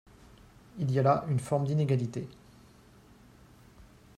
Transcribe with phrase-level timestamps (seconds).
[0.79, 2.27] Il y a là une forme d’inégalité.